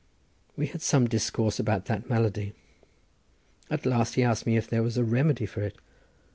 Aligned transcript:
We 0.57 0.65
had 0.65 0.81
some 0.81 1.07
discourse 1.07 1.59
about 1.59 1.85
that 1.85 2.09
malady. 2.09 2.53
At 3.69 3.85
last 3.85 4.15
he 4.15 4.23
asked 4.23 4.47
me 4.47 4.57
if 4.57 4.67
there 4.67 4.81
was 4.81 4.97
a 4.97 5.03
remedy 5.03 5.45
for 5.45 5.61
it. 5.61 5.75